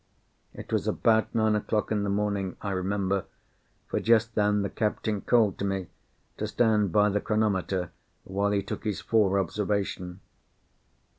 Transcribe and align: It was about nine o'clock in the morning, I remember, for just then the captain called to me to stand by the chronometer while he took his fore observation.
It 0.55 0.73
was 0.73 0.87
about 0.87 1.35
nine 1.35 1.55
o'clock 1.55 1.91
in 1.91 2.01
the 2.01 2.09
morning, 2.09 2.57
I 2.63 2.71
remember, 2.71 3.25
for 3.87 3.99
just 3.99 4.33
then 4.33 4.63
the 4.63 4.69
captain 4.71 5.21
called 5.21 5.59
to 5.59 5.65
me 5.65 5.89
to 6.37 6.47
stand 6.47 6.91
by 6.91 7.09
the 7.09 7.21
chronometer 7.21 7.91
while 8.23 8.49
he 8.49 8.63
took 8.63 8.83
his 8.83 8.99
fore 8.99 9.37
observation. 9.39 10.21